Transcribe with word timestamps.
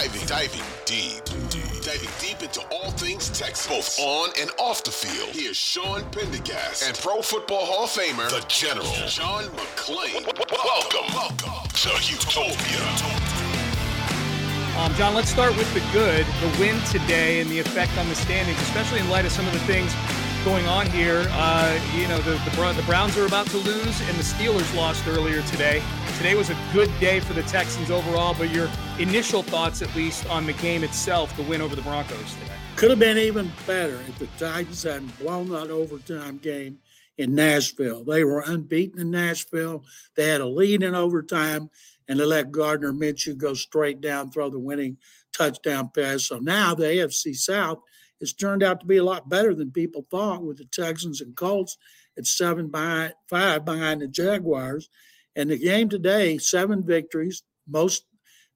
Diving, 0.00 0.26
diving 0.26 0.62
deep, 0.86 1.22
deep, 1.50 1.82
diving 1.82 2.08
deep 2.18 2.42
into 2.42 2.62
all 2.72 2.90
things 2.92 3.28
Texas, 3.38 3.66
both 3.66 4.00
on 4.00 4.30
and 4.40 4.50
off 4.58 4.82
the 4.82 4.90
field. 4.90 5.28
Here's 5.36 5.58
Sean 5.58 6.02
Pendergast 6.10 6.82
and 6.82 6.96
Pro 6.96 7.20
Football 7.20 7.66
Hall 7.66 7.84
of 7.84 7.90
Famer, 7.90 8.30
the 8.30 8.42
General 8.48 8.86
John 9.06 9.44
McClain. 9.60 10.24
Welcome, 10.24 11.04
welcome 11.12 11.68
to 11.68 11.90
Utopia. 12.10 12.80
Um, 14.80 14.94
John, 14.94 15.14
let's 15.14 15.28
start 15.28 15.54
with 15.58 15.68
the 15.74 15.84
good, 15.92 16.24
the 16.24 16.58
win 16.58 16.80
today, 16.86 17.42
and 17.42 17.50
the 17.50 17.58
effect 17.58 17.98
on 17.98 18.08
the 18.08 18.14
standings, 18.14 18.58
especially 18.62 19.00
in 19.00 19.10
light 19.10 19.26
of 19.26 19.32
some 19.32 19.46
of 19.46 19.52
the 19.52 19.60
things 19.68 19.92
going 20.46 20.66
on 20.66 20.86
here. 20.86 21.26
Uh, 21.28 21.78
you 21.94 22.08
know, 22.08 22.16
the, 22.22 22.40
the, 22.48 22.72
the 22.72 22.82
Browns 22.86 23.18
are 23.18 23.26
about 23.26 23.48
to 23.48 23.58
lose, 23.58 24.00
and 24.08 24.16
the 24.16 24.24
Steelers 24.24 24.74
lost 24.74 25.06
earlier 25.06 25.42
today. 25.42 25.82
Today 26.16 26.36
was 26.36 26.48
a 26.48 26.56
good 26.72 26.90
day 27.00 27.20
for 27.20 27.34
the 27.34 27.42
Texans 27.42 27.90
overall, 27.90 28.34
but 28.38 28.48
your 28.48 28.70
initial 29.00 29.42
thoughts, 29.42 29.80
at 29.80 29.94
least, 29.96 30.26
on 30.26 30.46
the 30.46 30.52
game 30.54 30.84
itself, 30.84 31.34
the 31.36 31.42
win 31.44 31.62
over 31.62 31.74
the 31.74 31.82
Broncos 31.82 32.34
today. 32.34 32.52
Could 32.76 32.90
have 32.90 32.98
been 32.98 33.18
even 33.18 33.50
better 33.66 33.98
if 34.08 34.18
the 34.18 34.26
Titans 34.38 34.82
hadn't 34.82 35.18
blown 35.18 35.48
that 35.50 35.70
overtime 35.70 36.38
game 36.38 36.78
in 37.16 37.34
Nashville. 37.34 38.04
They 38.04 38.24
were 38.24 38.44
unbeaten 38.46 39.00
in 39.00 39.10
Nashville. 39.10 39.84
They 40.16 40.28
had 40.28 40.42
a 40.42 40.46
lead 40.46 40.82
in 40.82 40.94
overtime, 40.94 41.70
and 42.08 42.20
they 42.20 42.24
let 42.24 42.52
Gardner 42.52 42.92
Minshew 42.92 43.36
go 43.36 43.54
straight 43.54 44.02
down, 44.02 44.30
throw 44.30 44.50
the 44.50 44.58
winning 44.58 44.98
touchdown 45.32 45.90
pass. 45.94 46.24
So 46.24 46.38
now 46.38 46.74
the 46.74 46.84
AFC 46.84 47.34
South 47.34 47.80
has 48.20 48.34
turned 48.34 48.62
out 48.62 48.80
to 48.80 48.86
be 48.86 48.98
a 48.98 49.04
lot 49.04 49.30
better 49.30 49.54
than 49.54 49.70
people 49.70 50.06
thought 50.10 50.42
with 50.42 50.58
the 50.58 50.66
Texans 50.66 51.22
and 51.22 51.34
Colts 51.34 51.78
at 52.18 52.26
seven 52.26 52.68
behind 52.68 53.14
five 53.28 53.64
behind 53.64 54.02
the 54.02 54.08
Jaguars. 54.08 54.90
And 55.36 55.48
the 55.48 55.58
game 55.58 55.88
today, 55.88 56.36
seven 56.36 56.84
victories, 56.84 57.42
most 57.66 58.04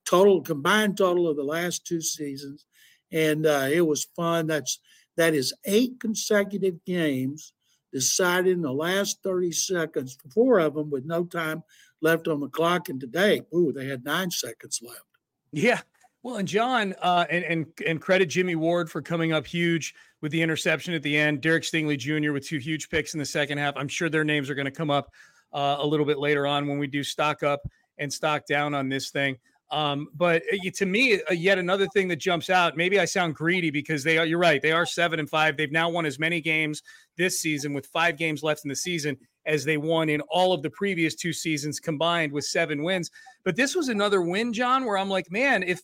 total 0.05 0.41
combined 0.41 0.97
total 0.97 1.29
of 1.29 1.37
the 1.37 1.45
last 1.45 1.87
two 1.87 2.01
seasons, 2.01 2.67
and 3.13 3.47
uh, 3.47 3.69
it 3.71 3.83
was 3.83 4.07
fun. 4.17 4.47
That's 4.47 4.79
that 5.17 5.35
is 5.35 5.55
eight 5.65 6.01
consecutive 6.01 6.85
games 6.85 7.53
decided 7.93 8.53
in 8.53 8.63
the 8.63 8.73
last 8.73 9.23
30 9.23 9.53
seconds, 9.53 10.19
four 10.35 10.59
of 10.59 10.75
them 10.75 10.91
with 10.91 11.05
no 11.05 11.25
time 11.25 11.63
left 12.03 12.27
on 12.27 12.41
the 12.41 12.49
clock. 12.49 12.89
And 12.89 13.01
today, 13.01 13.43
ooh, 13.55 13.73
they 13.73 13.87
had 13.87 14.05
nine 14.05 14.33
seconds 14.33 14.81
left. 14.83 15.05
Yeah, 15.53 15.81
well, 16.25 16.37
and 16.37 16.49
John, 16.49 16.95
uh, 17.03 17.27
and 17.29 17.45
and 17.45 17.67
and 17.87 18.01
credit 18.01 18.27
Jimmy 18.27 18.57
Ward 18.57 18.91
for 18.91 19.03
coming 19.03 19.33
up 19.33 19.47
huge 19.47 19.95
with 20.23 20.33
the 20.33 20.41
interception 20.41 20.95
at 20.95 21.03
the 21.03 21.17
end. 21.17 21.43
Derek 21.43 21.65
Stingley 21.65 21.99
Jr. 21.99 22.33
with 22.33 22.47
two 22.47 22.57
huge 22.57 22.89
picks 22.89 23.13
in 23.13 23.21
the 23.21 23.27
second 23.27 23.59
half. 23.59 23.75
I'm 23.77 23.89
sure 23.89 24.09
their 24.09 24.25
names 24.25 24.49
are 24.49 24.55
going 24.55 24.65
to 24.65 24.71
come 24.71 24.91
up 24.91 25.11
uh, 25.53 25.77
a 25.79 25.87
little 25.87 26.07
bit 26.07 26.19
later 26.19 26.47
on 26.47 26.67
when 26.67 26.79
we 26.79 26.87
do 26.87 27.05
stock 27.05 27.43
up 27.43 27.61
and 27.99 28.11
stock 28.11 28.47
down 28.47 28.75
on 28.75 28.89
this 28.89 29.11
thing. 29.11 29.37
Um, 29.75 30.07
but 30.15 30.43
uh, 30.53 30.71
to 30.75 30.87
me, 30.87 31.21
uh, 31.29 31.33
yet 31.33 31.59
another 31.59 31.89
thing 31.89 32.07
that 32.07 32.17
jumps 32.17 32.49
out. 32.49 32.77
Maybe 32.77 33.01
I 33.01 33.05
sound 33.05 33.35
greedy 33.35 33.71
because 33.71 34.05
they 34.05 34.19
are. 34.19 34.25
You're 34.25 34.39
right. 34.39 34.63
They 34.63 34.71
are 34.71 34.87
seven 34.87 35.19
and 35.19 35.29
five. 35.29 35.57
They've 35.57 35.73
now 35.73 35.91
won 35.91 36.07
as 36.07 36.17
many 36.17 36.41
games 36.41 36.81
this 37.19 37.41
season 37.41 37.75
with 37.75 37.87
five 37.87 38.17
games 38.17 38.45
left 38.45 38.65
in 38.65 38.69
the 38.69 38.77
season 38.77 39.17
as 39.47 39.65
they 39.65 39.77
won 39.77 40.09
in 40.09 40.21
all 40.23 40.53
of 40.53 40.63
the 40.63 40.71
previous 40.71 41.17
two 41.17 41.33
seasons 41.33 41.81
combined 41.81 42.31
with 42.31 42.45
seven 42.45 42.85
wins. 42.85 43.11
But 43.45 43.57
this 43.57 43.75
was 43.75 43.89
another 43.89 44.23
win, 44.23 44.53
John, 44.53 44.85
where 44.85 44.97
I'm 44.97 45.11
like, 45.11 45.31
man, 45.33 45.65
if 45.65 45.83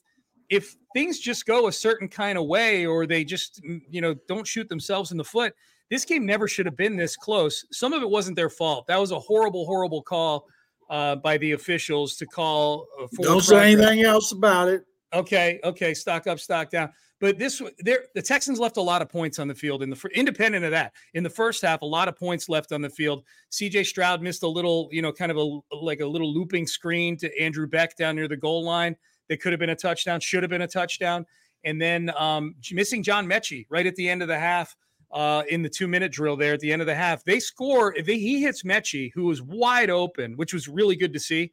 if 0.50 0.76
things 0.92 1.18
just 1.18 1.44
go 1.44 1.66
a 1.66 1.72
certain 1.72 2.08
kind 2.08 2.38
of 2.38 2.46
way 2.46 2.86
or 2.86 3.06
they 3.06 3.24
just 3.24 3.60
mm, 3.64 3.80
you 3.90 4.00
know 4.00 4.14
don't 4.28 4.46
shoot 4.46 4.68
themselves 4.68 5.10
in 5.10 5.16
the 5.16 5.24
foot 5.24 5.54
this 5.90 6.04
game 6.04 6.26
never 6.26 6.46
should 6.48 6.66
have 6.66 6.76
been 6.76 6.96
this 6.96 7.16
close 7.16 7.64
some 7.70 7.92
of 7.92 8.02
it 8.02 8.10
wasn't 8.10 8.34
their 8.34 8.50
fault 8.50 8.84
that 8.88 9.00
was 9.00 9.12
a 9.12 9.18
horrible 9.18 9.64
horrible 9.64 10.02
call 10.02 10.46
uh, 10.90 11.16
by 11.16 11.38
the 11.38 11.52
officials 11.52 12.16
to 12.16 12.26
call 12.26 12.86
uh, 13.00 13.06
don't 13.20 13.42
say 13.42 13.72
anything 13.72 14.02
else 14.02 14.32
about 14.32 14.68
it. 14.68 14.84
Okay 15.12 15.60
okay 15.64 15.94
stock 15.94 16.26
up 16.26 16.38
stock 16.38 16.70
down. 16.70 16.90
But 17.20 17.38
this 17.38 17.62
there 17.78 18.04
the 18.14 18.22
texans 18.22 18.58
left 18.58 18.76
a 18.76 18.82
lot 18.82 19.00
of 19.00 19.08
points 19.08 19.38
on 19.38 19.48
the 19.48 19.54
field 19.54 19.82
in 19.82 19.90
the 19.90 20.10
independent 20.14 20.64
of 20.64 20.72
that 20.72 20.92
in 21.14 21.22
the 21.22 21.30
first 21.30 21.62
half 21.62 21.82
a 21.82 21.86
lot 21.86 22.08
of 22.08 22.16
points 22.16 22.48
left 22.48 22.72
on 22.72 22.82
the 22.82 22.90
field. 22.90 23.24
Cj 23.52 23.86
stroud 23.86 24.20
missed 24.20 24.42
a 24.42 24.48
little 24.48 24.88
you 24.90 25.00
know 25.00 25.12
kind 25.12 25.30
of 25.30 25.38
a 25.38 25.76
like 25.76 26.00
a 26.00 26.06
little 26.06 26.32
looping 26.32 26.66
screen 26.66 27.16
to 27.18 27.40
andrew 27.40 27.66
beck 27.66 27.96
down 27.96 28.16
near 28.16 28.28
the 28.28 28.36
goal 28.36 28.64
line. 28.64 28.96
That 29.28 29.40
could 29.40 29.52
have 29.52 29.60
been 29.60 29.70
a 29.70 29.76
touchdown, 29.76 30.18
should 30.18 30.42
have 30.42 30.50
been 30.50 30.62
a 30.62 30.68
touchdown. 30.68 31.24
And 31.62 31.80
then 31.80 32.10
um, 32.18 32.56
missing 32.72 33.04
John 33.04 33.28
Metchie 33.28 33.66
right 33.70 33.86
at 33.86 33.94
the 33.94 34.08
end 34.08 34.22
of 34.22 34.28
the 34.28 34.38
half 34.38 34.74
uh, 35.12 35.42
in 35.48 35.62
the 35.62 35.68
two 35.68 35.88
minute 35.88 36.12
drill 36.12 36.36
there 36.36 36.54
at 36.54 36.60
the 36.60 36.72
end 36.72 36.82
of 36.82 36.86
the 36.86 36.94
half. 36.94 37.24
They 37.24 37.40
score, 37.40 37.94
they, 38.04 38.18
he 38.18 38.40
hits 38.40 38.62
Metchie, 38.62 39.10
who 39.14 39.24
was 39.24 39.42
wide 39.42 39.90
open, 39.90 40.36
which 40.36 40.54
was 40.54 40.68
really 40.68 40.96
good 40.96 41.12
to 41.12 41.20
see. 41.20 41.52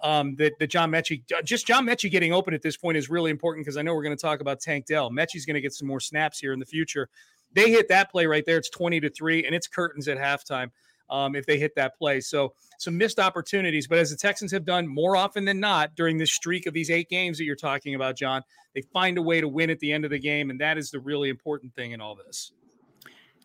Um, 0.00 0.34
that, 0.36 0.58
that 0.58 0.66
John 0.66 0.90
Metchie, 0.90 1.22
just 1.44 1.64
John 1.64 1.86
Metchie 1.86 2.10
getting 2.10 2.32
open 2.32 2.54
at 2.54 2.62
this 2.62 2.76
point 2.76 2.96
is 2.96 3.08
really 3.08 3.30
important 3.30 3.64
because 3.64 3.76
I 3.76 3.82
know 3.82 3.94
we're 3.94 4.02
going 4.02 4.16
to 4.16 4.20
talk 4.20 4.40
about 4.40 4.58
Tank 4.58 4.86
Dell. 4.86 5.10
Metchie's 5.10 5.46
going 5.46 5.54
to 5.54 5.60
get 5.60 5.72
some 5.72 5.86
more 5.86 6.00
snaps 6.00 6.40
here 6.40 6.52
in 6.52 6.58
the 6.58 6.66
future. 6.66 7.08
They 7.52 7.70
hit 7.70 7.88
that 7.88 8.10
play 8.10 8.26
right 8.26 8.44
there. 8.44 8.56
It's 8.56 8.70
20 8.70 8.98
to 8.98 9.10
3, 9.10 9.44
and 9.44 9.54
it's 9.54 9.68
curtains 9.68 10.08
at 10.08 10.18
halftime 10.18 10.70
um, 11.08 11.36
if 11.36 11.46
they 11.46 11.56
hit 11.56 11.76
that 11.76 11.96
play. 11.96 12.20
So 12.20 12.54
some 12.78 12.96
missed 12.98 13.20
opportunities. 13.20 13.86
But 13.86 13.98
as 13.98 14.10
the 14.10 14.16
Texans 14.16 14.50
have 14.50 14.64
done 14.64 14.88
more 14.88 15.14
often 15.16 15.44
than 15.44 15.60
not 15.60 15.94
during 15.94 16.18
this 16.18 16.32
streak 16.32 16.66
of 16.66 16.74
these 16.74 16.90
eight 16.90 17.08
games 17.08 17.38
that 17.38 17.44
you're 17.44 17.54
talking 17.54 17.94
about, 17.94 18.16
John, 18.16 18.42
they 18.74 18.82
find 18.92 19.18
a 19.18 19.22
way 19.22 19.40
to 19.40 19.46
win 19.46 19.70
at 19.70 19.78
the 19.78 19.92
end 19.92 20.04
of 20.04 20.10
the 20.10 20.18
game, 20.18 20.50
and 20.50 20.60
that 20.60 20.78
is 20.78 20.90
the 20.90 20.98
really 20.98 21.28
important 21.28 21.74
thing 21.74 21.92
in 21.92 22.00
all 22.00 22.16
this. 22.16 22.50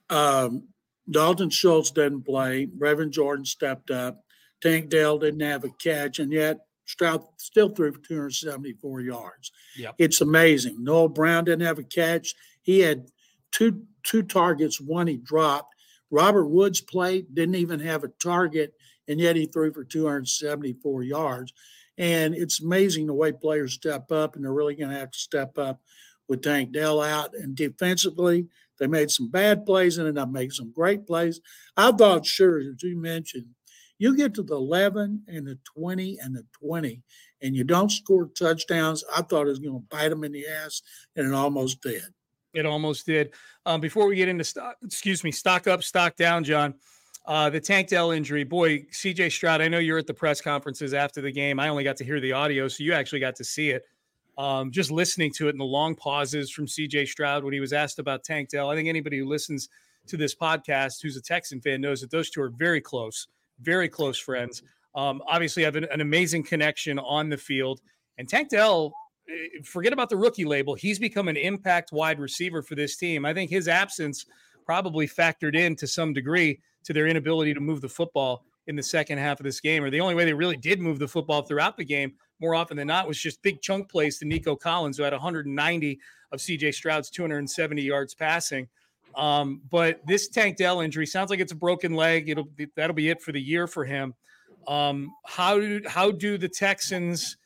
Um, 0.09 0.63
Dalton 1.09 1.49
Schultz 1.49 1.91
didn't 1.91 2.23
play. 2.23 2.65
Brevin 2.67 3.11
Jordan 3.11 3.45
stepped 3.45 3.91
up. 3.91 4.23
Tank 4.61 4.89
Dell 4.89 5.19
didn't 5.19 5.41
have 5.41 5.63
a 5.63 5.69
catch, 5.69 6.19
and 6.19 6.31
yet 6.31 6.59
Stroud 6.85 7.23
still 7.37 7.69
threw 7.69 7.91
for 7.91 7.99
274 7.99 9.01
yards. 9.01 9.51
Yep. 9.77 9.95
It's 9.97 10.21
amazing. 10.21 10.83
Noah 10.83 11.09
Brown 11.09 11.45
didn't 11.45 11.65
have 11.65 11.79
a 11.79 11.83
catch. 11.83 12.33
He 12.61 12.79
had 12.79 13.07
two 13.51 13.83
two 14.03 14.23
targets. 14.23 14.81
One 14.81 15.07
he 15.07 15.17
dropped. 15.17 15.75
Robert 16.09 16.47
Woods 16.47 16.81
played, 16.81 17.33
didn't 17.35 17.55
even 17.55 17.81
have 17.81 18.03
a 18.03 18.11
target, 18.21 18.73
and 19.07 19.19
yet 19.19 19.35
he 19.35 19.45
threw 19.45 19.73
for 19.73 19.83
274 19.83 21.03
yards. 21.03 21.53
And 21.97 22.33
it's 22.33 22.61
amazing 22.61 23.07
the 23.07 23.13
way 23.13 23.31
players 23.31 23.73
step 23.73 24.11
up, 24.11 24.35
and 24.35 24.45
they're 24.45 24.53
really 24.53 24.75
going 24.75 24.91
to 24.91 24.99
have 24.99 25.11
to 25.11 25.19
step 25.19 25.57
up 25.57 25.81
with 26.29 26.43
Tank 26.43 26.71
Dell 26.71 27.01
out. 27.01 27.33
And 27.35 27.55
defensively, 27.55 28.47
they 28.79 28.87
made 28.87 29.11
some 29.11 29.29
bad 29.29 29.65
plays 29.65 29.97
and 29.97 30.07
ended 30.07 30.21
up 30.21 30.29
making 30.29 30.51
some 30.51 30.71
great 30.71 31.05
plays. 31.05 31.41
I 31.75 31.91
thought, 31.91 32.25
sure, 32.25 32.59
as 32.59 32.83
you 32.83 32.97
mentioned, 32.97 33.47
you 33.99 34.15
get 34.15 34.33
to 34.35 34.43
the 34.43 34.55
11 34.55 35.23
and 35.27 35.47
the 35.47 35.57
20 35.75 36.19
and 36.21 36.35
the 36.35 36.45
20, 36.61 37.01
and 37.41 37.55
you 37.55 37.63
don't 37.63 37.91
score 37.91 38.29
touchdowns. 38.37 39.03
I 39.15 39.21
thought 39.21 39.47
it 39.47 39.49
was 39.49 39.59
going 39.59 39.73
to 39.73 39.85
bite 39.89 40.09
them 40.09 40.23
in 40.23 40.31
the 40.31 40.45
ass, 40.47 40.81
and 41.15 41.27
it 41.27 41.33
almost 41.33 41.81
did. 41.81 42.03
It 42.53 42.65
almost 42.65 43.05
did. 43.05 43.33
Um, 43.65 43.81
before 43.81 44.07
we 44.07 44.15
get 44.15 44.29
into 44.29 44.43
stock, 44.43 44.77
excuse 44.83 45.23
me, 45.23 45.31
stock 45.31 45.67
up, 45.67 45.83
stock 45.83 46.15
down, 46.15 46.43
John. 46.43 46.75
Uh, 47.25 47.49
the 47.49 47.59
Tank 47.59 47.89
Dell 47.89 48.11
injury, 48.11 48.45
boy, 48.45 48.79
CJ 48.93 49.31
Stroud. 49.31 49.61
I 49.61 49.67
know 49.67 49.79
you're 49.79 49.97
at 49.97 50.07
the 50.07 50.13
press 50.13 50.39
conferences 50.39 50.93
after 50.93 51.19
the 51.19 51.31
game. 51.31 51.59
I 51.59 51.67
only 51.67 51.83
got 51.83 51.97
to 51.97 52.05
hear 52.05 52.21
the 52.21 52.31
audio, 52.31 52.69
so 52.69 52.83
you 52.83 52.93
actually 52.93 53.19
got 53.19 53.35
to 53.35 53.43
see 53.43 53.71
it. 53.71 53.83
Um, 54.37 54.71
just 54.71 54.91
listening 54.91 55.31
to 55.33 55.47
it 55.47 55.51
and 55.51 55.59
the 55.59 55.65
long 55.65 55.95
pauses 55.95 56.51
from 56.51 56.67
CJ 56.67 57.07
Stroud 57.07 57.43
when 57.43 57.53
he 57.53 57.59
was 57.59 57.73
asked 57.73 57.97
about 57.97 58.23
Tank 58.23 58.49
Dell. 58.49 58.69
I 58.69 58.75
think 58.75 58.87
anybody 58.87 59.17
who 59.17 59.25
listens 59.25 59.69
to 60.07 60.17
this 60.17 60.35
podcast 60.35 61.01
who's 61.01 61.17
a 61.17 61.21
Texan 61.21 61.59
fan 61.59 61.81
knows 61.81 62.01
that 62.01 62.11
those 62.11 62.29
two 62.29 62.41
are 62.41 62.49
very 62.49 62.79
close, 62.79 63.27
very 63.61 63.89
close 63.89 64.19
friends. 64.19 64.61
Um, 64.95 65.21
obviously, 65.27 65.63
have 65.63 65.75
an, 65.75 65.85
an 65.85 66.01
amazing 66.01 66.43
connection 66.43 66.99
on 66.99 67.29
the 67.29 67.37
field. 67.37 67.81
And 68.17 68.29
Tank 68.29 68.49
Dell 68.49 68.93
Eh, 69.29 69.61
forget 69.63 69.93
about 69.93 70.09
the 70.09 70.17
rookie 70.17 70.45
label. 70.45 70.75
He's 70.75 70.99
become 70.99 71.27
an 71.27 71.37
impact 71.37 71.91
wide 71.91 72.19
receiver 72.19 72.61
for 72.61 72.75
this 72.75 72.95
team. 72.95 73.25
I 73.25 73.33
think 73.33 73.49
his 73.49 73.67
absence 73.67 74.25
probably 74.65 75.07
factored 75.07 75.55
in 75.55 75.75
to 75.77 75.87
some 75.87 76.13
degree 76.13 76.59
to 76.83 76.93
their 76.93 77.07
inability 77.07 77.53
to 77.53 77.59
move 77.59 77.81
the 77.81 77.89
football 77.89 78.45
in 78.67 78.75
the 78.75 78.83
second 78.83 79.17
half 79.17 79.39
of 79.39 79.43
this 79.43 79.59
game. 79.59 79.83
Or 79.83 79.89
the 79.89 80.01
only 80.01 80.15
way 80.15 80.25
they 80.25 80.33
really 80.33 80.57
did 80.57 80.79
move 80.79 80.99
the 80.99 81.07
football 81.07 81.41
throughout 81.41 81.77
the 81.77 81.85
game, 81.85 82.13
more 82.39 82.55
often 82.55 82.77
than 82.77 82.87
not, 82.87 83.07
was 83.07 83.19
just 83.19 83.41
big 83.41 83.61
chunk 83.61 83.89
plays 83.89 84.19
to 84.19 84.25
Nico 84.25 84.55
Collins, 84.55 84.97
who 84.97 85.03
had 85.03 85.13
190 85.13 85.99
of 86.31 86.39
CJ 86.39 86.73
Stroud's 86.73 87.09
270 87.09 87.81
yards 87.81 88.13
passing. 88.13 88.67
Um, 89.15 89.61
but 89.71 90.01
this 90.05 90.27
Tank 90.27 90.57
Dell 90.57 90.81
injury 90.81 91.07
sounds 91.07 91.29
like 91.29 91.39
it's 91.39 91.51
a 91.51 91.55
broken 91.55 91.95
leg. 91.95 92.29
It'll 92.29 92.43
be, 92.43 92.67
that'll 92.75 92.95
be 92.95 93.09
it 93.09 93.21
for 93.21 93.31
the 93.31 93.41
year 93.41 93.67
for 93.67 93.83
him. 93.83 94.13
Um, 94.67 95.13
how 95.25 95.59
do 95.59 95.81
how 95.87 96.11
do 96.11 96.37
the 96.37 96.49
Texans 96.49 97.37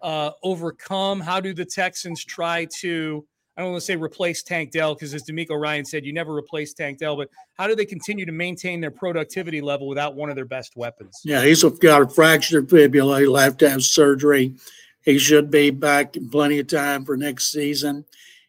uh, 0.00 0.30
overcome? 0.42 1.20
How 1.20 1.40
do 1.40 1.52
the 1.52 1.64
Texans 1.64 2.24
try 2.24 2.66
to 2.80 3.26
I 3.58 3.62
don't 3.62 3.72
want 3.72 3.82
to 3.82 3.86
say 3.86 3.96
replace 3.96 4.44
Tank 4.44 4.70
Dell 4.70 4.94
because, 4.94 5.12
as 5.14 5.24
DeMeco 5.24 5.60
Ryans 5.60 5.90
said, 5.90 6.06
you 6.06 6.12
never 6.12 6.32
replace 6.32 6.72
Tank 6.72 6.98
Dell. 6.98 7.16
But 7.16 7.28
how 7.54 7.66
do 7.66 7.74
they 7.74 7.84
continue 7.84 8.24
to 8.24 8.30
maintain 8.30 8.80
their 8.80 8.92
productivity 8.92 9.60
level 9.60 9.88
without 9.88 10.14
one 10.14 10.30
of 10.30 10.36
their 10.36 10.44
best 10.44 10.76
weapons? 10.76 11.20
Yeah, 11.24 11.42
he's 11.42 11.64
got 11.64 12.02
a 12.02 12.08
fractured 12.08 12.70
fibula. 12.70 13.18
He'll 13.18 13.34
have 13.34 13.56
to 13.56 13.68
have 13.68 13.82
surgery. 13.82 14.54
He 15.02 15.18
should 15.18 15.50
be 15.50 15.70
back 15.70 16.16
in 16.16 16.30
plenty 16.30 16.60
of 16.60 16.68
time 16.68 17.04
for 17.04 17.16
next 17.16 17.50
season. 17.50 18.04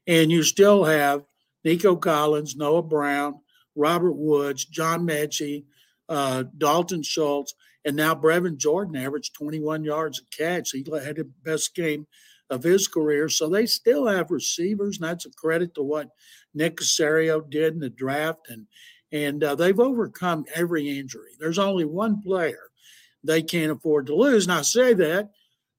And 0.06 0.31
you 0.31 0.44
still 0.44 0.83
have 0.83 1.23
Nico 1.63 1.95
Collins, 1.95 2.56
Noah 2.56 2.83
Brown, 2.83 3.39
Robert 3.75 4.13
Woods, 4.13 4.65
John 4.65 5.07
Metchie, 5.07 5.63
uh, 6.07 6.44
Dalton 6.59 7.01
Schultz, 7.01 7.56
and 7.83 7.95
now 7.95 8.13
Brevin 8.13 8.57
Jordan 8.57 8.95
averaged 8.95 9.33
21 9.33 9.83
yards 9.83 10.19
a 10.19 10.35
catch. 10.35 10.69
He 10.69 10.85
had 11.03 11.15
the 11.15 11.27
best 11.44 11.73
game 11.73 12.06
of 12.49 12.63
his 12.63 12.87
career. 12.87 13.29
So 13.29 13.47
they 13.47 13.65
still 13.65 14.07
have 14.07 14.31
receivers, 14.31 14.97
and 14.97 15.07
that's 15.07 15.25
a 15.25 15.31
credit 15.31 15.75
to 15.75 15.83
what 15.83 16.09
Nick 16.53 16.77
Caserio 16.77 17.47
did 17.47 17.73
in 17.73 17.79
the 17.79 17.89
draft. 17.89 18.49
And 18.49 18.67
and 19.11 19.43
uh, 19.43 19.55
they've 19.55 19.79
overcome 19.79 20.45
every 20.53 20.99
injury. 20.99 21.31
There's 21.39 21.59
only 21.59 21.85
one 21.85 22.21
player 22.21 22.69
they 23.23 23.41
can't 23.41 23.71
afford 23.71 24.07
to 24.07 24.15
lose. 24.15 24.45
And 24.45 24.53
I 24.53 24.61
say 24.61 24.93
that 24.93 25.31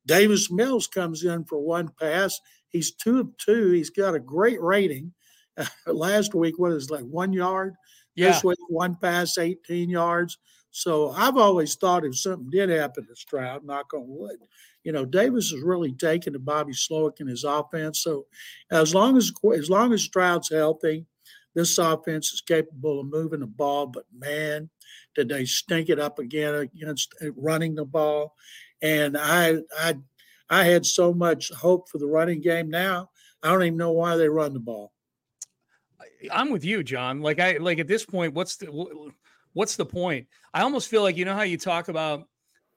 Davis 0.07 0.51
Mills 0.51 0.87
comes 0.87 1.25
in 1.25 1.45
for 1.45 1.59
one 1.59 1.91
pass. 2.01 2.41
He's 2.69 2.93
two 2.93 3.21
of 3.21 3.37
two. 3.37 3.71
He's 3.71 3.91
got 3.91 4.15
a 4.15 4.21
great 4.21 4.61
rating. 4.61 5.13
Uh, 5.57 5.67
last 5.93 6.35
week, 6.35 6.59
what 6.59 6.73
is 6.73 6.91
like 6.91 7.05
one 7.05 7.33
yard? 7.33 7.75
Yeah. 8.15 8.33
This 8.33 8.45
week, 8.45 8.59
one 8.69 8.97
pass, 8.97 9.39
18 9.39 9.89
yards. 9.89 10.39
So 10.71 11.11
I've 11.11 11.37
always 11.37 11.75
thought 11.75 12.05
if 12.05 12.17
something 12.17 12.51
did 12.51 12.71
happen 12.71 13.07
to 13.07 13.17
Stroud, 13.17 13.65
knock 13.65 13.93
on 13.93 14.05
wood, 14.07 14.39
you 14.85 14.93
know, 14.93 15.05
Davis 15.05 15.53
is 15.53 15.63
really 15.63 15.93
taken 15.93 16.33
to 16.33 16.39
Bobby 16.39 16.73
Slowik 16.73 17.21
in 17.21 17.27
his 17.27 17.45
offense. 17.45 18.03
So 18.03 18.27
as 18.71 18.95
long 18.95 19.17
as 19.17 19.33
as 19.55 19.69
long 19.69 19.93
as 19.93 20.03
Stroud's 20.03 20.49
healthy, 20.49 21.07
this 21.55 21.77
offense 21.79 22.33
is 22.33 22.41
capable 22.41 23.01
of 23.01 23.07
moving 23.07 23.41
the 23.41 23.47
ball. 23.47 23.87
But 23.87 24.05
man, 24.17 24.71
did 25.15 25.29
they 25.29 25.45
stink 25.45 25.89
it 25.89 25.99
up 25.99 26.19
again 26.19 26.55
against 26.55 27.15
uh, 27.23 27.33
running 27.33 27.75
the 27.75 27.85
ball? 27.85 28.35
And 28.81 29.17
I 29.19 29.59
I 29.79 29.97
I 30.49 30.65
had 30.65 30.87
so 30.87 31.13
much 31.13 31.51
hope 31.53 31.89
for 31.89 31.99
the 31.99 32.07
running 32.07 32.41
game. 32.41 32.71
Now 32.71 33.11
I 33.43 33.51
don't 33.51 33.63
even 33.63 33.77
know 33.77 33.93
why 33.93 34.17
they 34.17 34.29
run 34.29 34.55
the 34.55 34.61
ball. 34.61 34.93
I'm 36.33 36.51
with 36.51 36.65
you, 36.65 36.83
John. 36.83 37.21
Like 37.21 37.41
I 37.41 37.59
like 37.59 37.79
at 37.79 37.89
this 37.89 38.05
point, 38.05 38.35
what's 38.35 38.57
the 38.57 38.71
what's 39.53 39.77
the 39.77 39.87
point? 39.87 40.27
I 40.53 40.63
almost 40.63 40.89
feel 40.89 41.03
like 41.03 41.17
you 41.17 41.25
know 41.25 41.35
how 41.35 41.43
you 41.43 41.59
talk 41.59 41.89
about 41.89 42.27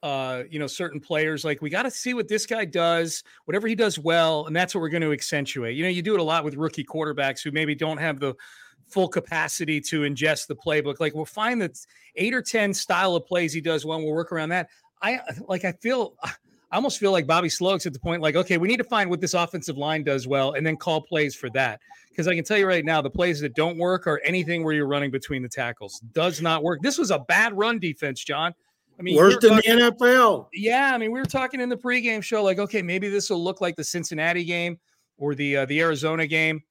uh, 0.03 0.43
you 0.49 0.59
know, 0.59 0.67
certain 0.67 0.99
players. 0.99 1.45
Like 1.45 1.61
we 1.61 1.69
got 1.69 1.83
to 1.83 1.91
see 1.91 2.13
what 2.13 2.27
this 2.27 2.45
guy 2.45 2.65
does, 2.65 3.23
whatever 3.45 3.69
he 3.69 3.73
does 3.73 3.97
well, 3.97 4.45
and 4.45 4.55
that's 4.55 4.75
what 4.75 4.81
we're 4.81 4.89
going 4.89 5.01
to 5.01 5.13
accentuate. 5.13 5.77
You 5.77 5.83
know, 5.83 5.89
you 5.89 6.01
do 6.01 6.13
it 6.13 6.19
a 6.19 6.23
lot 6.23 6.43
with 6.43 6.55
rookie 6.55 6.83
quarterbacks 6.83 7.41
who 7.41 7.51
maybe 7.51 7.73
don't 7.73 7.97
have 7.97 8.19
the 8.19 8.35
full 8.85 9.07
capacity 9.07 9.79
to 9.79 10.01
ingest 10.01 10.47
the 10.47 10.57
playbook. 10.57 10.99
Like 10.99 11.15
we'll 11.15 11.23
find 11.23 11.61
that 11.61 11.79
eight 12.17 12.33
or 12.33 12.41
ten 12.41 12.73
style 12.73 13.15
of 13.15 13.25
plays 13.25 13.53
he 13.53 13.61
does 13.61 13.85
well, 13.85 13.97
and 13.97 14.05
we'll 14.05 14.13
work 14.13 14.33
around 14.33 14.49
that. 14.49 14.69
I 15.01 15.21
like. 15.47 15.63
I 15.63 15.71
feel. 15.71 16.15
I 16.73 16.75
almost 16.77 16.97
feel 16.97 17.11
like 17.11 17.27
Bobby 17.27 17.49
Slowik's 17.49 17.85
at 17.85 17.93
the 17.93 17.99
point, 17.99 18.23
like, 18.23 18.35
okay, 18.35 18.57
we 18.57 18.67
need 18.67 18.77
to 18.77 18.83
find 18.83 19.07
what 19.07 19.21
this 19.21 19.35
offensive 19.35 19.77
line 19.77 20.03
does 20.03 20.27
well, 20.27 20.53
and 20.53 20.65
then 20.65 20.75
call 20.75 21.01
plays 21.01 21.35
for 21.35 21.47
that. 21.51 21.79
Because 22.09 22.27
I 22.27 22.33
can 22.33 22.43
tell 22.43 22.57
you 22.57 22.65
right 22.65 22.83
now, 22.83 22.99
the 22.99 23.11
plays 23.11 23.39
that 23.41 23.53
don't 23.53 23.77
work 23.77 24.07
are 24.07 24.19
anything 24.25 24.63
where 24.63 24.73
you're 24.73 24.87
running 24.87 25.11
between 25.11 25.43
the 25.43 25.49
tackles. 25.49 25.99
Does 26.13 26.41
not 26.41 26.63
work. 26.63 26.79
This 26.81 26.97
was 26.97 27.11
a 27.11 27.19
bad 27.19 27.55
run 27.55 27.77
defense, 27.77 28.23
John. 28.23 28.55
I 28.99 29.03
mean, 29.03 29.15
worse 29.15 29.37
than 29.39 29.51
talking, 29.51 29.77
the 29.77 29.91
NFL. 29.91 30.47
Yeah, 30.51 30.95
I 30.95 30.97
mean, 30.97 31.11
we 31.11 31.19
were 31.19 31.27
talking 31.27 31.61
in 31.61 31.69
the 31.69 31.77
pregame 31.77 32.23
show, 32.23 32.43
like, 32.43 32.57
okay, 32.57 32.81
maybe 32.81 33.07
this 33.07 33.29
will 33.29 33.43
look 33.43 33.61
like 33.61 33.75
the 33.75 33.83
Cincinnati 33.83 34.43
game 34.43 34.79
or 35.17 35.35
the 35.35 35.57
uh, 35.57 35.65
the 35.65 35.79
Arizona 35.79 36.25
game, 36.25 36.63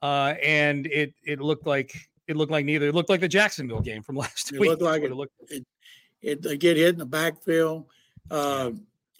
uh, 0.00 0.36
and 0.42 0.86
it 0.86 1.12
it 1.22 1.38
looked 1.38 1.66
like 1.66 1.94
it 2.28 2.36
looked 2.36 2.52
like 2.52 2.64
neither. 2.64 2.88
It 2.88 2.94
looked 2.94 3.10
like 3.10 3.20
the 3.20 3.28
Jacksonville 3.28 3.82
game 3.82 4.02
from 4.02 4.16
last 4.24 4.52
week. 4.52 4.56
it 4.56 4.60
week. 4.60 4.70
Looked 4.70 4.82
like 4.82 5.02
it, 5.02 5.10
it 5.10 5.14
looked. 5.14 5.34
It, 5.48 5.66
it, 6.22 6.42
they 6.42 6.56
get 6.56 6.78
hit 6.78 6.94
in 6.94 6.98
the 6.98 7.04
backfield. 7.04 7.84
Uh, 8.30 8.70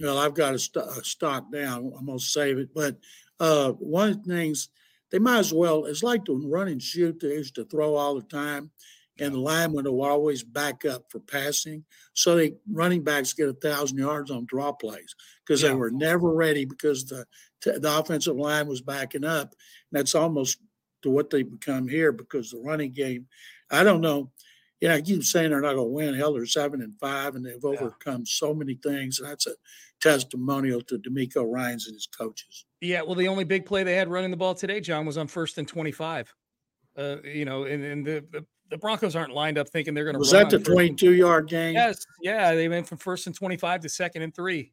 know, 0.06 0.18
I've 0.18 0.34
got 0.34 0.54
a, 0.54 0.58
st- 0.58 0.86
a, 0.86 1.04
stock 1.04 1.52
down. 1.52 1.92
I'm 1.98 2.06
gonna 2.06 2.18
save 2.18 2.58
it, 2.58 2.70
but 2.74 2.96
uh, 3.38 3.72
one 3.72 4.10
of 4.10 4.24
the 4.24 4.34
things 4.34 4.68
they 5.10 5.18
might 5.18 5.38
as 5.38 5.52
well. 5.52 5.86
It's 5.86 6.02
like 6.02 6.24
the 6.24 6.34
run 6.34 6.68
and 6.68 6.82
shoot 6.82 7.20
they 7.20 7.28
used 7.28 7.56
to 7.56 7.64
throw 7.64 7.96
all 7.96 8.14
the 8.14 8.22
time 8.22 8.70
and 9.18 9.34
the 9.34 9.38
linemen 9.38 9.84
will 9.84 10.02
always 10.02 10.42
back 10.42 10.84
up 10.84 11.04
for 11.10 11.20
passing. 11.20 11.84
So 12.14 12.36
the 12.36 12.56
running 12.70 13.04
backs 13.04 13.34
get 13.34 13.48
a 13.48 13.52
thousand 13.52 13.98
yards 13.98 14.30
on 14.30 14.46
draw 14.46 14.72
plays 14.72 15.14
because 15.44 15.62
yeah. 15.62 15.68
they 15.68 15.74
were 15.74 15.90
never 15.90 16.32
ready 16.32 16.64
because 16.64 17.04
the 17.04 17.26
the 17.62 17.98
offensive 17.98 18.36
line 18.36 18.66
was 18.66 18.80
backing 18.80 19.24
up. 19.24 19.54
And 19.92 19.98
that's 19.98 20.14
almost 20.14 20.58
to 21.02 21.10
what 21.10 21.28
they 21.28 21.42
become 21.42 21.86
here 21.86 22.12
because 22.12 22.50
the 22.50 22.58
running 22.58 22.92
game. 22.92 23.26
I 23.70 23.84
don't 23.84 24.00
know. 24.00 24.32
Yeah, 24.80 24.94
I 24.94 25.02
keep 25.02 25.22
saying 25.24 25.50
they're 25.50 25.60
not 25.60 25.74
going 25.74 25.88
to 25.88 25.92
win. 25.92 26.14
Hell, 26.14 26.32
they're 26.32 26.46
seven 26.46 26.80
and 26.80 26.98
five, 26.98 27.34
and 27.34 27.44
they've 27.44 27.64
overcome 27.64 28.20
yeah. 28.20 28.24
so 28.26 28.54
many 28.54 28.74
things. 28.74 29.20
That's 29.22 29.46
a 29.46 29.52
testimonial 30.00 30.80
to 30.82 30.98
DeMeco 30.98 31.44
Ryans 31.46 31.86
and 31.86 31.94
his 31.94 32.06
coaches. 32.06 32.64
Yeah, 32.80 33.02
well, 33.02 33.14
the 33.14 33.28
only 33.28 33.44
big 33.44 33.66
play 33.66 33.84
they 33.84 33.94
had 33.94 34.08
running 34.08 34.30
the 34.30 34.38
ball 34.38 34.54
today, 34.54 34.80
John, 34.80 35.04
was 35.04 35.18
on 35.18 35.28
first 35.28 35.58
and 35.58 35.68
twenty-five. 35.68 36.32
Uh, 36.96 37.16
you 37.22 37.44
know, 37.44 37.64
and, 37.64 37.84
and 37.84 38.06
the, 38.06 38.24
the 38.30 38.46
the 38.70 38.78
Broncos 38.78 39.16
aren't 39.16 39.32
lined 39.32 39.58
up 39.58 39.68
thinking 39.68 39.92
they're 39.92 40.04
going 40.04 40.14
to. 40.14 40.18
Was 40.18 40.30
that 40.30 40.48
the 40.48 40.58
twenty-two 40.58 41.12
yard 41.12 41.48
game? 41.48 41.74
Yes, 41.74 42.06
yeah, 42.22 42.54
they 42.54 42.68
went 42.68 42.88
from 42.88 42.98
first 42.98 43.26
and 43.26 43.36
twenty-five 43.36 43.82
to 43.82 43.88
second 43.88 44.22
and 44.22 44.34
three. 44.34 44.72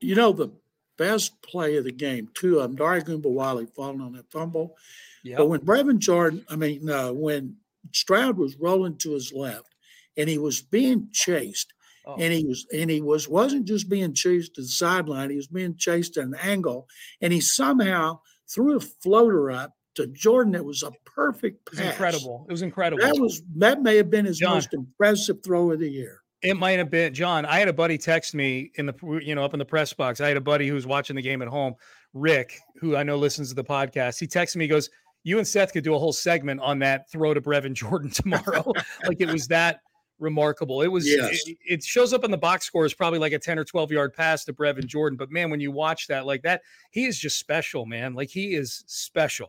You 0.00 0.14
know 0.14 0.32
the 0.32 0.50
best 0.96 1.40
play 1.42 1.76
of 1.76 1.84
the 1.84 1.92
game, 1.92 2.30
two 2.34 2.60
of 2.60 2.62
them. 2.62 2.76
Dare 2.76 3.02
Ogunbowale 3.02 3.68
falling 3.74 4.00
on 4.00 4.12
that 4.12 4.30
fumble. 4.30 4.76
Yep. 5.24 5.38
But 5.38 5.46
when 5.48 5.60
Brevin 5.60 5.98
Jordan, 5.98 6.46
I 6.48 6.56
mean, 6.56 6.88
uh, 6.88 7.12
when 7.12 7.56
Stroud 7.92 8.38
was 8.38 8.56
rolling 8.56 8.96
to 8.98 9.12
his 9.12 9.32
left, 9.32 9.74
and 10.16 10.28
he 10.28 10.38
was 10.38 10.62
being 10.62 11.08
chased, 11.12 11.72
oh. 12.06 12.16
and 12.18 12.32
he 12.32 12.44
was 12.44 12.66
and 12.72 12.90
he 12.90 13.00
was 13.00 13.28
wasn't 13.28 13.66
just 13.66 13.88
being 13.88 14.14
chased 14.14 14.54
to 14.54 14.62
the 14.62 14.68
sideline; 14.68 15.30
he 15.30 15.36
was 15.36 15.48
being 15.48 15.76
chased 15.76 16.16
at 16.16 16.24
an 16.24 16.36
angle, 16.42 16.86
and 17.20 17.32
he 17.32 17.40
somehow 17.40 18.20
threw 18.48 18.76
a 18.76 18.80
floater 18.80 19.50
up 19.50 19.72
to 19.96 20.06
Jordan. 20.08 20.54
It 20.54 20.64
was 20.64 20.82
a 20.82 20.92
perfect 21.04 21.66
pass. 21.66 21.80
It 21.80 21.84
was 21.84 21.90
incredible. 21.90 22.46
It 22.48 22.52
was 22.52 22.62
incredible. 22.62 23.02
That 23.02 23.20
was 23.20 23.42
that 23.56 23.82
may 23.82 23.96
have 23.96 24.10
been 24.10 24.24
his 24.24 24.38
John, 24.38 24.54
most 24.54 24.72
impressive 24.72 25.42
throw 25.44 25.72
of 25.72 25.80
the 25.80 25.90
year. 25.90 26.22
It 26.42 26.56
might 26.56 26.78
have 26.78 26.90
been 26.90 27.14
John. 27.14 27.44
I 27.44 27.58
had 27.58 27.68
a 27.68 27.72
buddy 27.72 27.98
text 27.98 28.34
me 28.34 28.70
in 28.76 28.86
the 28.86 28.94
you 29.22 29.34
know 29.34 29.44
up 29.44 29.54
in 29.54 29.58
the 29.58 29.64
press 29.64 29.92
box. 29.92 30.20
I 30.20 30.28
had 30.28 30.36
a 30.36 30.40
buddy 30.42 30.68
who 30.68 30.74
was 30.74 30.86
watching 30.86 31.16
the 31.16 31.22
game 31.22 31.42
at 31.42 31.48
home, 31.48 31.74
Rick, 32.12 32.58
who 32.76 32.96
I 32.96 33.02
know 33.02 33.16
listens 33.16 33.48
to 33.48 33.54
the 33.54 33.64
podcast. 33.64 34.20
He 34.20 34.26
texted 34.26 34.56
me, 34.56 34.64
he 34.64 34.68
goes, 34.68 34.90
"You 35.26 35.38
and 35.38 35.46
Seth 35.46 35.72
could 35.72 35.84
do 35.84 35.94
a 35.94 35.98
whole 35.98 36.12
segment 36.12 36.60
on 36.60 36.78
that 36.78 37.10
throw 37.10 37.34
to 37.34 37.40
Brevin 37.40 37.74
Jordan 37.74 38.10
tomorrow." 38.14 38.72
like 39.06 39.20
it 39.20 39.30
was 39.30 39.48
that 39.48 39.80
remarkable. 40.18 40.82
It 40.82 40.88
was. 40.88 41.06
Yes. 41.06 41.46
It, 41.46 41.58
it, 41.66 41.82
shows 41.82 42.12
up 42.12 42.24
in 42.24 42.30
the 42.30 42.38
box 42.38 42.66
score 42.66 42.84
as 42.84 42.94
probably 42.94 43.18
like 43.18 43.32
a 43.32 43.38
ten 43.38 43.58
or 43.58 43.64
twelve 43.64 43.90
yard 43.90 44.14
pass 44.14 44.44
to 44.44 44.52
Brevin 44.52 44.86
Jordan. 44.86 45.16
But 45.16 45.30
man, 45.30 45.50
when 45.50 45.60
you 45.60 45.72
watch 45.72 46.06
that 46.06 46.26
like 46.26 46.42
that, 46.42 46.62
he 46.90 47.06
is 47.06 47.18
just 47.18 47.38
special, 47.38 47.84
man. 47.84 48.14
Like 48.14 48.30
he 48.30 48.54
is 48.54 48.84
special 48.86 49.48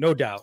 no 0.00 0.14
doubt. 0.14 0.42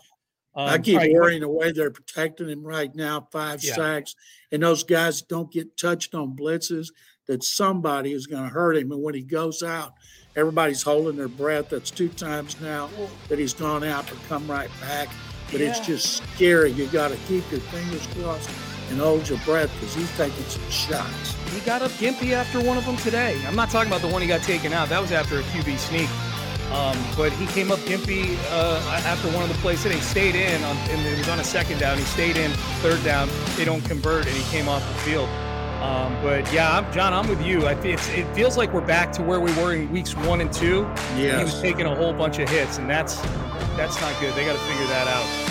Um, 0.56 0.70
I 0.70 0.78
keep 0.78 1.00
worrying 1.12 1.42
the 1.42 1.50
way 1.50 1.72
they're 1.72 1.92
protecting 1.92 2.50
him 2.50 2.64
right 2.64 2.94
now, 2.96 3.28
five 3.32 3.64
yeah. 3.64 3.76
sacks, 3.76 4.16
and 4.52 4.64
those 4.64 4.84
guys 4.84 5.22
don't 5.22 5.52
get 5.52 5.78
touched 5.78 6.16
on 6.16 6.36
blitzes. 6.36 6.88
That 7.28 7.44
somebody 7.44 8.14
is 8.14 8.26
going 8.26 8.44
to 8.44 8.50
hurt 8.50 8.78
him, 8.78 8.92
and 8.94 9.04
when 9.04 9.14
he 9.14 9.22
goes 9.22 9.62
out, 9.62 9.92
everybody's 10.38 10.84
holding 10.84 11.18
their 11.18 11.28
breath. 11.28 11.70
That's 11.70 11.92
two 11.92 12.10
times 12.10 12.62
now 12.62 12.90
that 13.28 13.40
he's 13.40 13.54
gone 13.54 13.84
out 13.84 14.08
to 14.08 14.14
come 14.30 14.50
right 14.50 14.70
back. 14.80 15.10
But 15.52 15.62
yeah. 15.62 15.70
it's 15.70 15.80
just 15.80 16.24
scary. 16.36 16.72
You 16.72 16.86
got 16.88 17.10
to 17.10 17.18
keep 17.28 17.50
your 17.52 17.60
fingers 17.62 18.06
crossed 18.08 18.50
and 18.90 19.00
hold 19.00 19.28
your 19.28 19.40
breath 19.40 19.74
because 19.74 19.96
he's 19.96 20.16
taking 20.16 20.44
some 20.46 20.70
shots. 20.70 21.36
He 21.52 21.60
got 21.62 21.82
up 21.82 21.92
gimpy 21.92 22.32
after 22.32 22.62
one 22.62 22.78
of 22.78 22.86
them 22.86 22.98
today. 22.98 23.42
I'm 23.46 23.56
not 23.56 23.70
talking 23.70 23.92
about 23.92 24.02
the 24.02 24.08
one 24.08 24.22
he 24.22 24.28
got 24.28 24.44
taken 24.44 24.72
out. 24.72 24.90
That 24.90 25.02
was 25.02 25.12
after 25.12 25.40
a 25.40 25.44
QB 25.44 25.78
sneak. 25.78 26.10
Um, 26.72 26.98
but 27.16 27.32
he 27.32 27.46
came 27.48 27.72
up 27.72 27.80
gimpy 27.80 28.38
uh, 28.52 28.82
after 29.06 29.30
one 29.30 29.42
of 29.42 29.48
the 29.48 29.56
plays 29.56 29.86
And 29.86 29.94
He 29.94 30.02
stayed 30.02 30.36
in, 30.36 30.62
on, 30.66 30.76
and 30.90 31.08
it 31.08 31.18
was 31.18 31.30
on 31.30 31.40
a 31.40 31.44
second 31.44 31.80
down. 31.80 31.98
He 31.98 32.04
stayed 32.04 32.36
in 32.36 32.52
third 32.82 33.02
down. 33.06 33.30
They 33.56 33.64
don't 33.64 33.84
convert, 33.86 34.28
and 34.28 34.36
he 34.36 34.44
came 34.52 34.68
off 34.68 34.86
the 34.86 35.00
field. 35.00 35.30
Um, 35.88 36.14
but 36.22 36.52
yeah, 36.52 36.78
I'm, 36.78 36.92
John, 36.92 37.14
I'm 37.14 37.30
with 37.30 37.42
you. 37.42 37.66
I, 37.66 37.72
it 37.72 38.26
feels 38.36 38.58
like 38.58 38.74
we're 38.74 38.82
back 38.86 39.14
to 39.14 39.24
where 39.24 39.40
we 39.40 39.54
were 39.54 39.74
in 39.74 39.90
weeks 39.90 40.16
one 40.18 40.42
and 40.42 40.52
two. 40.52 40.82
Yeah, 41.16 41.38
he 41.38 41.44
was 41.46 41.62
taking 41.62 41.86
a 41.86 41.96
whole 41.96 42.12
bunch 42.12 42.40
of 42.40 42.50
hits, 42.50 42.78
and 42.78 42.90
that's 42.90 43.22
that's 43.78 44.02
not 44.02 44.14
good. 44.20 44.34
They 44.36 44.44
got 44.44 44.54
to 44.54 44.60
figure 44.60 44.88
that 44.88 45.08
out. 45.08 45.47